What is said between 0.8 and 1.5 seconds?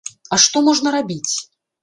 рабіць?!